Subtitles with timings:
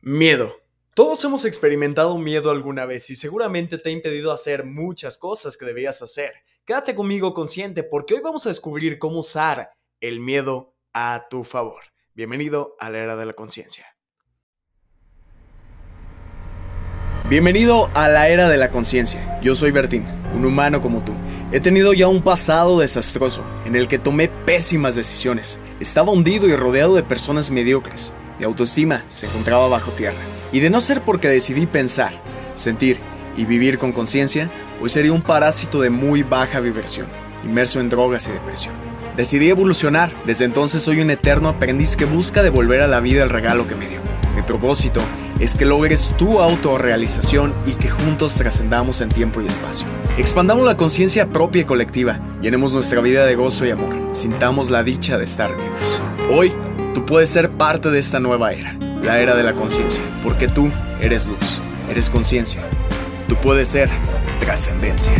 [0.00, 0.56] Miedo.
[0.94, 5.66] Todos hemos experimentado miedo alguna vez y seguramente te ha impedido hacer muchas cosas que
[5.66, 6.32] debías hacer.
[6.64, 9.70] Quédate conmigo consciente porque hoy vamos a descubrir cómo usar
[10.00, 11.82] el miedo a tu favor.
[12.14, 13.96] Bienvenido a la era de la conciencia.
[17.28, 19.40] Bienvenido a la era de la conciencia.
[19.40, 21.12] Yo soy Bertín, un humano como tú.
[21.52, 25.58] He tenido ya un pasado desastroso en el que tomé pésimas decisiones.
[25.80, 28.12] Estaba hundido y rodeado de personas mediocres.
[28.38, 30.18] Mi autoestima se encontraba bajo tierra.
[30.52, 32.20] Y de no ser porque decidí pensar,
[32.54, 32.98] sentir
[33.36, 34.50] y vivir con conciencia,
[34.80, 37.08] hoy sería un parásito de muy baja vibración,
[37.44, 38.74] inmerso en drogas y depresión.
[39.16, 43.30] Decidí evolucionar, desde entonces soy un eterno aprendiz que busca devolver a la vida el
[43.30, 44.00] regalo que me dio.
[44.34, 45.00] Mi propósito
[45.40, 49.86] es que logres tu autorrealización y que juntos trascendamos en tiempo y espacio.
[50.18, 54.82] Expandamos la conciencia propia y colectiva, llenemos nuestra vida de gozo y amor, sintamos la
[54.82, 56.02] dicha de estar vivos.
[56.30, 56.52] Hoy
[56.96, 60.72] Tú puedes ser parte de esta nueva era, la era de la conciencia, porque tú
[60.98, 61.60] eres luz,
[61.90, 62.66] eres conciencia.
[63.28, 63.90] Tú puedes ser
[64.40, 65.12] trascendencia.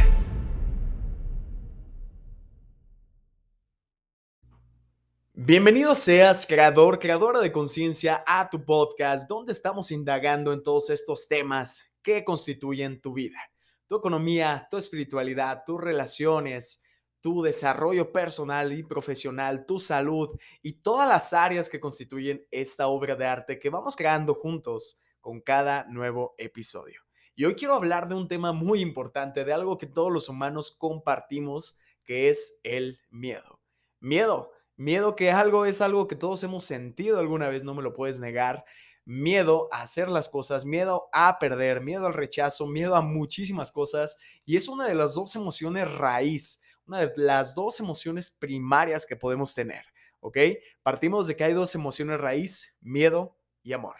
[5.34, 11.28] Bienvenido seas, creador, creadora de conciencia, a tu podcast, donde estamos indagando en todos estos
[11.28, 13.38] temas que constituyen tu vida,
[13.86, 16.85] tu economía, tu espiritualidad, tus relaciones,
[17.20, 23.16] tu desarrollo personal y profesional, tu salud y todas las áreas que constituyen esta obra
[23.16, 27.00] de arte que vamos creando juntos con cada nuevo episodio.
[27.34, 30.70] Y hoy quiero hablar de un tema muy importante, de algo que todos los humanos
[30.70, 33.60] compartimos, que es el miedo.
[34.00, 37.92] Miedo, miedo que algo es algo que todos hemos sentido alguna vez, no me lo
[37.92, 38.64] puedes negar.
[39.04, 44.16] Miedo a hacer las cosas, miedo a perder, miedo al rechazo, miedo a muchísimas cosas.
[44.46, 49.16] Y es una de las dos emociones raíz una de las dos emociones primarias que
[49.16, 49.84] podemos tener,
[50.20, 50.38] ¿ok?
[50.82, 53.96] Partimos de que hay dos emociones raíz, miedo y amor.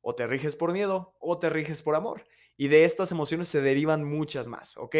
[0.00, 2.24] O te riges por miedo o te riges por amor.
[2.56, 4.96] Y de estas emociones se derivan muchas más, ¿ok?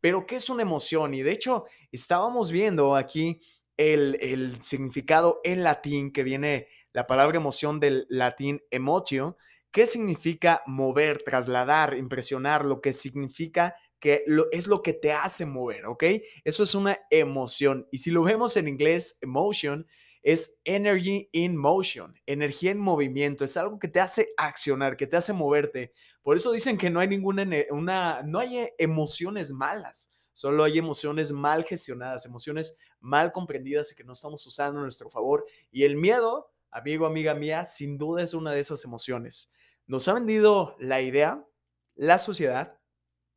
[0.00, 1.14] Pero ¿qué es una emoción?
[1.14, 3.40] Y de hecho, estábamos viendo aquí
[3.76, 9.36] el, el significado en latín que viene la palabra emoción del latín emotio,
[9.70, 12.64] ¿Qué significa mover, trasladar, impresionar?
[12.64, 16.04] Lo que significa que es lo que te hace mover, ¿ok?
[16.44, 17.88] Eso es una emoción.
[17.90, 19.86] Y si lo vemos en inglés, emotion
[20.22, 25.16] es energy in motion, energía en movimiento, es algo que te hace accionar, que te
[25.16, 25.92] hace moverte.
[26.22, 31.32] Por eso dicen que no hay ninguna, una, no hay emociones malas, solo hay emociones
[31.32, 35.46] mal gestionadas, emociones mal comprendidas y que no estamos usando a nuestro favor.
[35.70, 39.52] Y el miedo, amigo, amiga mía, sin duda es una de esas emociones.
[39.86, 41.46] Nos ha vendido la idea,
[41.94, 42.77] la sociedad,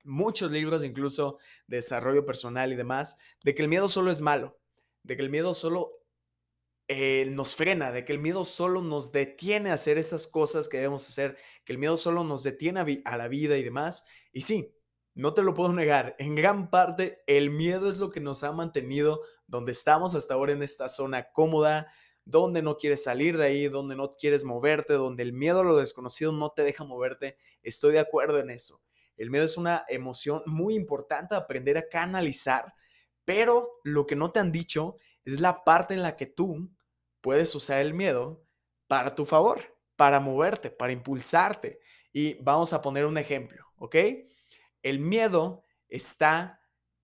[0.04, 4.60] muchos libros incluso de desarrollo personal y demás, de que el miedo solo es malo,
[5.04, 6.02] de que el miedo solo
[6.88, 10.78] eh, nos frena, de que el miedo solo nos detiene a hacer esas cosas que
[10.78, 14.06] debemos hacer, que el miedo solo nos detiene a, la vida y demás.
[14.34, 14.76] Y sí,
[15.14, 18.52] no te lo puedo negar, en gran parte el miedo es lo que nos ha
[18.52, 21.88] mantenido donde estamos hasta ahora en esta zona cómoda,
[22.26, 25.78] donde no quieres salir de ahí, donde no quieres moverte, donde el miedo a lo
[25.78, 27.38] desconocido no te deja moverte.
[27.64, 28.82] Estoy de acuerdo en eso.
[29.22, 32.74] El miedo es una emoción muy importante aprender a canalizar,
[33.24, 36.72] pero lo que no te han dicho es la parte en la que tú
[37.22, 38.44] puedes usar el miedo
[38.88, 41.80] para tu favor, para moverte, para impulsarte.
[42.12, 43.96] Y vamos a poner un ejemplo, ¿ok?
[44.82, 46.60] El miedo está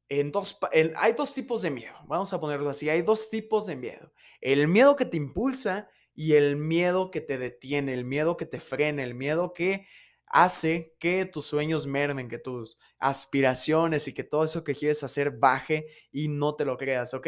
[0.10, 0.58] en dos,
[0.96, 4.12] hay dos tipos de miedo, vamos a ponerlo así, hay dos tipos de miedo.
[4.42, 8.60] El miedo que te impulsa y el miedo que te detiene, el miedo que te
[8.60, 9.86] frena, el miedo que
[10.28, 15.32] hace que tus sueños mermen, que tus aspiraciones y que todo eso que quieres hacer
[15.32, 17.28] baje y no te lo creas, ¿ok?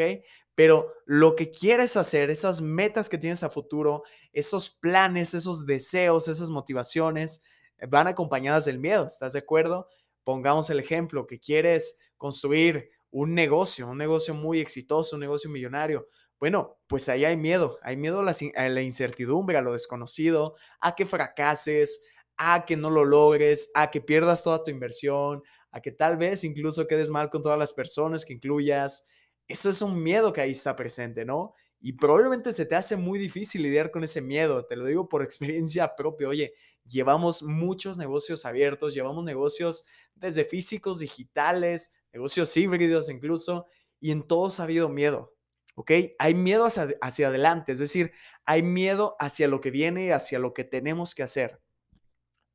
[0.54, 4.02] Pero lo que quieres hacer, esas metas que tienes a futuro,
[4.32, 7.42] esos planes, esos deseos, esas motivaciones,
[7.78, 9.88] eh, van acompañadas del miedo, ¿estás de acuerdo?
[10.22, 16.08] Pongamos el ejemplo, que quieres construir un negocio, un negocio muy exitoso, un negocio millonario.
[16.38, 20.94] Bueno, pues ahí hay miedo, hay miedo a la, la incertidumbre, a lo desconocido, a
[20.94, 22.02] que fracases,
[22.42, 26.42] a que no lo logres, a que pierdas toda tu inversión, a que tal vez
[26.42, 29.06] incluso quedes mal con todas las personas que incluyas.
[29.46, 31.52] Eso es un miedo que ahí está presente, ¿no?
[31.80, 35.22] Y probablemente se te hace muy difícil lidiar con ese miedo, te lo digo por
[35.22, 36.28] experiencia propia.
[36.28, 36.54] Oye,
[36.86, 43.66] llevamos muchos negocios abiertos, llevamos negocios desde físicos, digitales, negocios híbridos incluso,
[44.00, 45.34] y en todos ha habido miedo,
[45.74, 45.92] ¿ok?
[46.18, 48.12] Hay miedo hacia, hacia adelante, es decir,
[48.46, 51.60] hay miedo hacia lo que viene, hacia lo que tenemos que hacer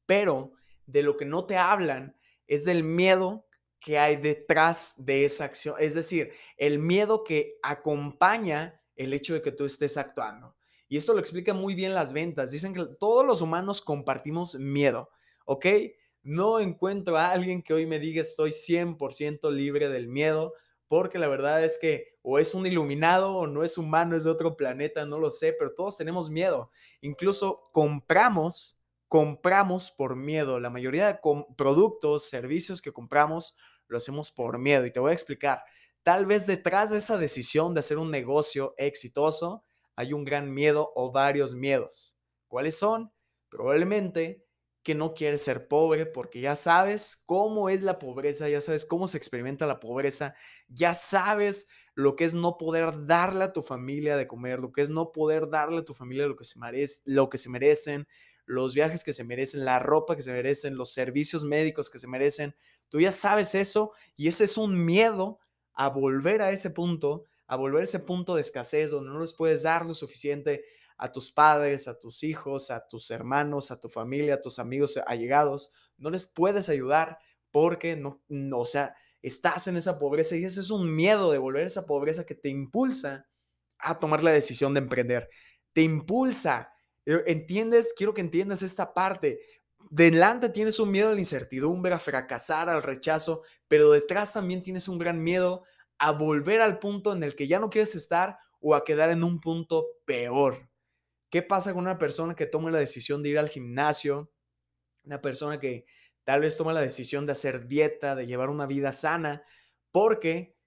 [0.06, 0.54] pero
[0.86, 2.16] de lo que no te hablan
[2.48, 3.46] es del miedo
[3.80, 9.42] que hay detrás de esa acción, es decir, el miedo que acompaña el hecho de
[9.42, 10.56] que tú estés actuando.
[10.88, 12.52] Y esto lo explica muy bien las ventas.
[12.52, 15.10] Dicen que todos los humanos compartimos miedo,
[15.46, 15.66] ¿ok?
[16.24, 20.54] No encuentro a alguien que hoy me diga estoy 100% libre del miedo,
[20.88, 24.31] porque la verdad es que o es un iluminado o no es humano, es de
[24.31, 26.72] otro planeta, no lo sé, pero todos tenemos miedo.
[27.02, 28.75] Incluso compramos,
[29.07, 30.60] compramos por miedo.
[30.60, 31.19] La mayoría de
[31.57, 33.57] productos, servicios que compramos,
[33.88, 34.86] lo hacemos por miedo.
[34.86, 35.63] Y te voy a explicar.
[36.04, 39.66] Tal vez detrás de esa decisión de hacer un negocio exitoso
[39.96, 42.19] hay un gran miedo o varios miedos.
[42.48, 43.12] ¿Cuáles son?
[43.50, 44.46] Probablemente
[44.84, 49.07] que no quieres ser pobre porque ya sabes cómo es la pobreza, ya sabes cómo
[49.07, 50.36] se experimenta la pobreza,
[50.68, 54.81] ya sabes lo que es no poder darle a tu familia de comer, lo que
[54.81, 58.07] es no poder darle a tu familia lo que se, merece, lo que se merecen,
[58.45, 62.07] los viajes que se merecen, la ropa que se merecen, los servicios médicos que se
[62.07, 62.56] merecen.
[62.89, 65.39] Tú ya sabes eso y ese es un miedo
[65.74, 69.33] a volver a ese punto, a volver a ese punto de escasez donde no les
[69.33, 70.63] puedes dar lo suficiente
[70.97, 74.97] a tus padres, a tus hijos, a tus hermanos, a tu familia, a tus amigos
[75.06, 77.18] allegados, no les puedes ayudar
[77.51, 81.38] porque no, no, o sea, estás en esa pobreza y ese es un miedo de
[81.38, 83.27] volver a esa pobreza que te impulsa
[83.80, 85.30] a tomar la decisión de emprender.
[85.74, 86.74] Te impulsa,
[87.06, 87.94] ¿entiendes?
[87.96, 89.40] Quiero que entiendas esta parte.
[89.90, 94.88] Delante tienes un miedo a la incertidumbre, a fracasar, al rechazo, pero detrás también tienes
[94.88, 95.63] un gran miedo
[96.00, 99.24] a volver al punto en el que ya no quieres estar o a quedar en
[99.24, 100.69] un punto peor.
[101.30, 104.31] ¿Qué pasa con una persona que toma la decisión de ir al gimnasio?
[105.04, 105.86] Una persona que
[106.24, 109.44] tal vez toma la decisión de hacer dieta, de llevar una vida sana,
[109.92, 110.57] porque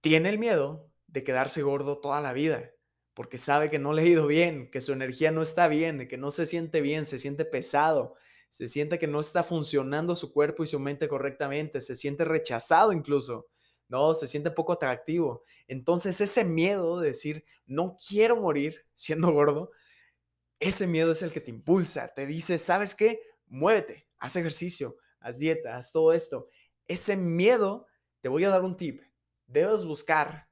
[0.00, 2.72] tiene el miedo de quedarse gordo toda la vida,
[3.14, 6.18] porque sabe que no le ha ido bien, que su energía no está bien, que
[6.18, 8.14] no se siente bien, se siente pesado,
[8.50, 12.92] se siente que no está funcionando su cuerpo y su mente correctamente, se siente rechazado
[12.92, 13.48] incluso.
[13.92, 14.14] ¿no?
[14.14, 15.44] Se siente poco atractivo.
[15.68, 19.70] Entonces ese miedo de decir, no quiero morir siendo gordo,
[20.58, 23.20] ese miedo es el que te impulsa, te dice, ¿sabes qué?
[23.46, 26.48] Muévete, haz ejercicio, haz dieta, haz todo esto.
[26.86, 27.86] Ese miedo,
[28.20, 29.02] te voy a dar un tip,
[29.46, 30.48] debes buscar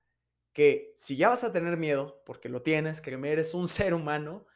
[0.52, 4.47] que si ya vas a tener miedo, porque lo tienes, que eres un ser humano,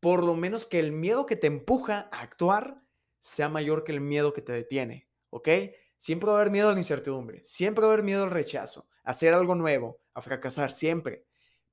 [0.00, 2.82] por lo menos que el miedo que te empuja a actuar
[3.20, 5.48] sea mayor que el miedo que te detiene, ¿ok?
[5.96, 8.88] Siempre va a haber miedo a la incertidumbre, siempre va a haber miedo al rechazo,
[9.02, 11.24] a hacer algo nuevo, a fracasar, siempre.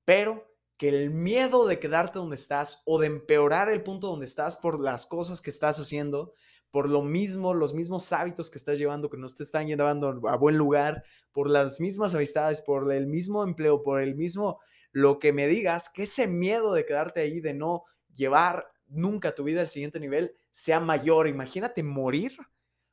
[0.05, 4.55] Pero que el miedo de quedarte donde estás o de empeorar el punto donde estás
[4.55, 6.33] por las cosas que estás haciendo,
[6.71, 10.37] por lo mismo, los mismos hábitos que estás llevando que no te están llevando a
[10.37, 14.59] buen lugar, por las mismas amistades, por el mismo empleo, por el mismo
[14.91, 17.83] lo que me digas, que ese miedo de quedarte ahí, de no
[18.13, 21.27] llevar nunca tu vida al siguiente nivel, sea mayor.
[21.27, 22.37] Imagínate morir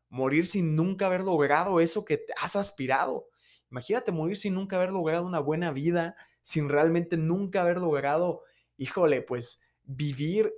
[0.08, 3.28] morir sin nunca haber logrado eso que has aspirado.
[3.70, 8.42] Imagínate morir sin nunca haber logrado una buena vida, sin realmente nunca haber logrado,
[8.76, 10.52] híjole, pues vivir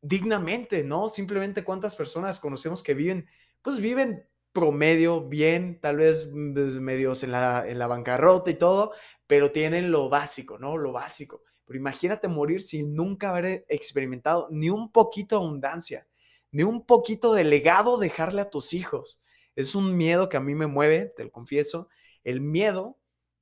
[0.00, 1.08] dignamente, ¿no?
[1.08, 3.26] Simplemente cuántas personas conocemos que viven,
[3.62, 8.54] pues viven promedio, bien, tal vez mm, pues, medios en la, en la bancarrota y
[8.54, 8.92] todo,
[9.26, 10.76] pero tienen lo básico, ¿no?
[10.76, 11.42] Lo básico.
[11.64, 16.06] Pero imagínate morir sin nunca haber experimentado ni un poquito de abundancia,
[16.50, 19.22] ni un poquito de legado dejarle a tus hijos.
[19.54, 21.88] Es un miedo que a mí me mueve, te lo confieso,
[22.24, 22.98] el miedo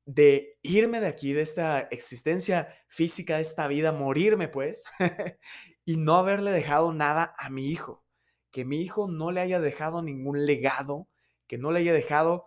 [0.07, 4.85] de irme de aquí, de esta existencia física, de esta vida, morirme pues,
[5.87, 8.05] y no haberle dejado nada a mi hijo.
[8.51, 11.09] Que mi hijo no le haya dejado ningún legado,
[11.47, 12.45] que no le haya dejado,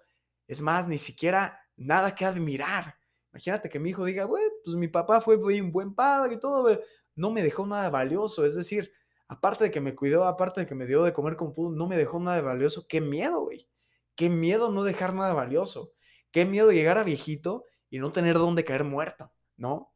[0.48, 2.98] es más, ni siquiera nada que admirar.
[3.32, 6.80] Imagínate que mi hijo diga, bueno, pues mi papá fue un buen padre y todo,
[7.16, 8.46] no me dejó nada valioso.
[8.46, 8.92] Es decir,
[9.28, 11.88] aparte de que me cuidó, aparte de que me dio de comer con pudo, no
[11.88, 12.88] me dejó nada valioso.
[12.90, 13.70] Qué miedo, güey.
[14.16, 15.94] Qué miedo no dejar nada valioso.
[16.32, 19.94] Qué miedo llegar a viejito y no tener dónde caer muerto, ¿no?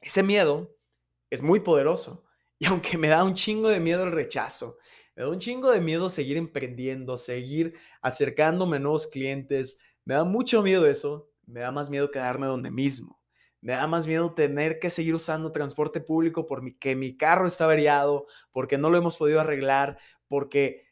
[0.00, 0.74] Ese miedo
[1.30, 2.27] es muy poderoso.
[2.58, 4.78] Y aunque me da un chingo de miedo el rechazo,
[5.14, 10.24] me da un chingo de miedo seguir emprendiendo, seguir acercándome a nuevos clientes, me da
[10.24, 13.20] mucho miedo eso, me da más miedo quedarme donde mismo.
[13.60, 18.26] Me da más miedo tener que seguir usando transporte público porque mi carro está averiado,
[18.52, 19.98] porque no lo hemos podido arreglar,
[20.28, 20.87] porque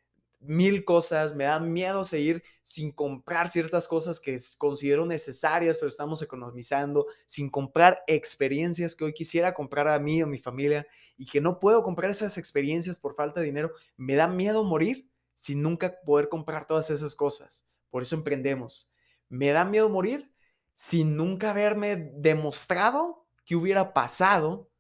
[0.47, 6.23] mil cosas, me da miedo seguir sin comprar ciertas cosas que considero necesarias, pero estamos
[6.23, 10.87] economizando, sin comprar experiencias que hoy quisiera comprar a mí o a mi familia
[11.17, 13.73] y que no puedo comprar esas experiencias por falta de dinero.
[13.97, 17.67] Me da miedo morir sin nunca poder comprar todas esas cosas.
[17.91, 18.93] Por eso emprendemos.
[19.29, 20.33] Me da miedo morir
[20.75, 24.71] sin nunca haberme demostrado que hubiera pasado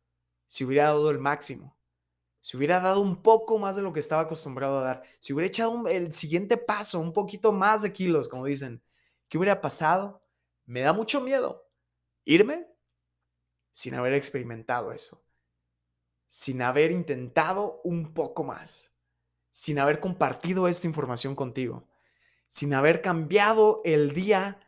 [0.46, 1.75] si hubiera dado el máximo.
[2.46, 5.02] Si hubiera dado un poco más de lo que estaba acostumbrado a dar.
[5.18, 8.84] Si hubiera echado el siguiente paso, un poquito más de kilos, como dicen.
[9.28, 10.22] ¿Qué hubiera pasado?
[10.64, 11.68] Me da mucho miedo
[12.24, 12.68] irme
[13.72, 15.26] sin haber experimentado eso.
[16.26, 18.96] sin haber intentado un poco más,
[19.50, 21.88] sin haber compartido esta información contigo,
[22.46, 24.60] sin haber cambiado el día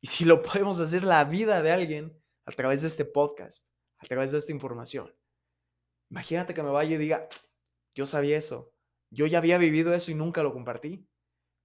[0.00, 3.66] y si lo podemos hacer la vida de alguien a través de este podcast,
[3.98, 5.12] a través de esta información.
[6.14, 7.28] Imagínate que me vaya y diga,
[7.92, 8.72] yo sabía eso,
[9.10, 11.08] yo ya había vivido eso y nunca lo compartí.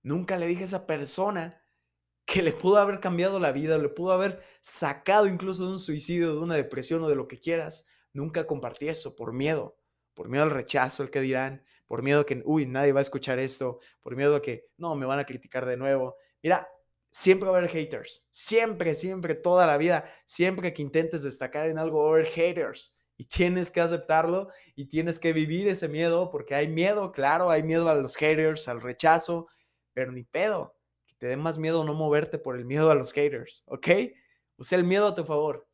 [0.02, 1.62] Nunca le dije a esa persona
[2.26, 6.34] que le pudo haber cambiado la vida, le pudo haber sacado incluso de un suicidio,
[6.34, 7.90] de una depresión o de lo que quieras.
[8.12, 9.78] Nunca compartí eso por miedo,
[10.16, 13.04] por miedo al rechazo, el que dirán, por miedo a que, uy, nadie va a
[13.04, 16.18] escuchar esto, por miedo a que, no, me van a criticar de nuevo.
[16.42, 16.68] Mira,
[17.12, 21.78] siempre va a haber haters, siempre, siempre, toda la vida, siempre que intentes destacar en
[21.78, 22.96] algo, va a haber haters.
[23.20, 27.64] Y tienes que aceptarlo y tienes que vivir ese miedo porque hay miedo, claro, hay
[27.64, 29.50] miedo a los haters, al rechazo,
[29.94, 33.12] pero ni pedo, que te dé más miedo no moverte por el miedo a los
[33.12, 33.90] haters, ¿ok?
[34.56, 35.68] Usa el miedo a tu favor.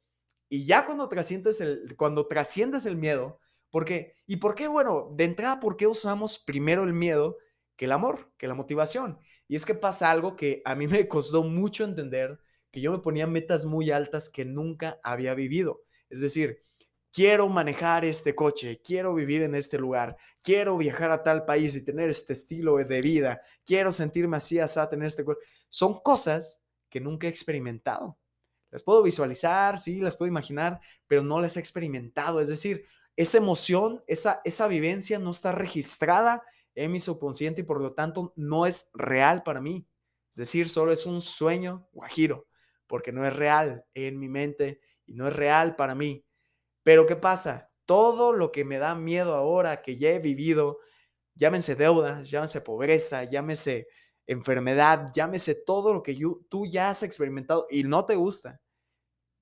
[0.49, 4.67] Y ya cuando trasciendes el, cuando trasciendes el miedo, porque, ¿y por qué?
[4.67, 7.37] Bueno, de entrada, ¿por qué usamos primero el miedo
[7.75, 9.19] que el amor, que la motivación?
[9.47, 12.39] Y es que pasa algo que a mí me costó mucho entender,
[12.71, 15.83] que yo me ponía metas muy altas que nunca había vivido.
[16.09, 16.65] Es decir,
[17.15, 21.85] quiero manejar este coche, quiero vivir en este lugar, quiero viajar a tal país y
[21.85, 25.41] tener este estilo de vida, quiero sentirme así, así, tener este cuerpo.
[25.69, 28.17] Son cosas que nunca he experimentado.
[28.69, 32.41] Las puedo visualizar, sí, las puedo imaginar, pero no las he experimentado.
[32.41, 32.83] Es decir,
[33.15, 36.43] esa emoción, esa, esa vivencia no está registrada
[36.73, 39.87] en mi subconsciente y por lo tanto no es real para mí.
[40.31, 42.45] Es decir, solo es un sueño guajiro,
[42.87, 46.25] porque no es real en mi mente y no es real para mí.
[46.85, 47.71] Pero ¿qué pasa?
[47.87, 50.77] Todo lo que me da miedo ahora que ya he vivido,
[51.35, 53.87] llámense deudas, llámense pobreza, llámese
[54.27, 56.15] enfermedad, llámese todo lo que
[56.49, 58.61] tú ya has experimentado y no te gusta,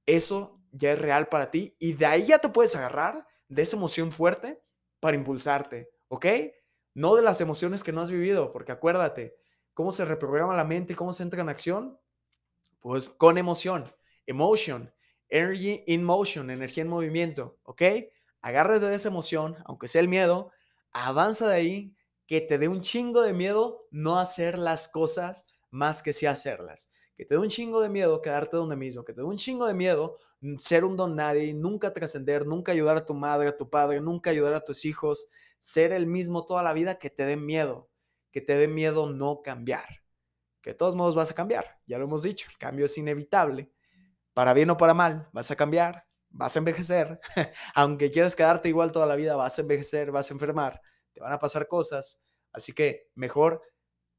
[0.06, 3.78] eso ya es real para ti y de ahí ya te puedes agarrar de esa
[3.78, 4.64] emoción fuerte
[5.02, 6.26] para impulsarte, ¿ok?
[6.94, 9.36] No de las emociones que no has vivido, porque acuérdate,
[9.74, 12.00] ¿cómo se reprograma la mente cómo se entra en acción?
[12.82, 13.94] Pues con emoción,
[14.28, 14.93] emotion.
[15.34, 17.82] Energy in motion, energía en movimiento, ¿ok?
[18.44, 20.52] Agárrate de esa emoción, aunque sea el miedo,
[20.92, 21.96] avanza de ahí,
[22.28, 26.94] que te dé un chingo de miedo no hacer las cosas más que sí hacerlas.
[27.18, 29.66] Que te dé un chingo de miedo quedarte donde mismo, que te dé un chingo
[29.66, 30.18] de miedo
[30.60, 34.30] ser un don nadie, nunca trascender, nunca ayudar a tu madre, a tu padre, nunca
[34.30, 37.90] ayudar a tus hijos, ser el mismo toda la vida, que te dé miedo,
[38.30, 40.04] que te dé miedo no cambiar.
[40.62, 43.73] Que de todos modos vas a cambiar, ya lo hemos dicho, el cambio es inevitable
[44.34, 47.20] para bien o para mal, vas a cambiar, vas a envejecer,
[47.76, 50.82] aunque quieras quedarte igual toda la vida, vas a envejecer, vas a enfermar,
[51.14, 53.62] te van a pasar cosas, así que mejor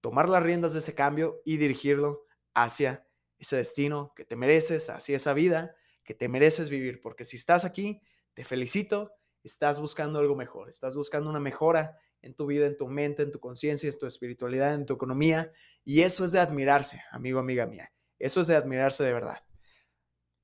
[0.01, 3.07] tomar las riendas de ese cambio y dirigirlo hacia
[3.39, 7.65] ese destino que te mereces, hacia esa vida que te mereces vivir, porque si estás
[7.65, 8.03] aquí,
[8.35, 12.89] te felicito, estás buscando algo mejor, estás buscando una mejora en tu vida, en tu
[12.89, 15.51] mente, en tu conciencia, en tu espiritualidad, en tu economía,
[15.85, 19.39] y eso es de admirarse, amigo, amiga mía, eso es de admirarse de verdad.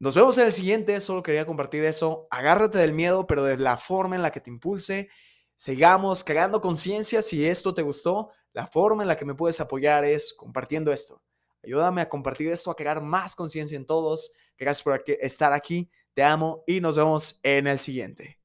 [0.00, 2.26] Nos vemos en el siguiente, solo quería compartir eso.
[2.30, 5.11] Agárrate del miedo, pero de la forma en la que te impulse.
[5.57, 7.21] Sigamos creando conciencia.
[7.21, 11.23] Si esto te gustó, la forma en la que me puedes apoyar es compartiendo esto.
[11.62, 14.33] Ayúdame a compartir esto, a crear más conciencia en todos.
[14.57, 15.90] Gracias por estar aquí.
[16.14, 18.39] Te amo y nos vemos en el siguiente.